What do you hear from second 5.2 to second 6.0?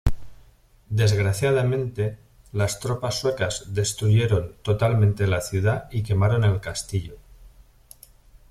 la ciudad